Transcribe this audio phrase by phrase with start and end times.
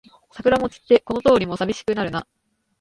[0.31, 2.25] 桜も散ってこの通りもさびしくなるな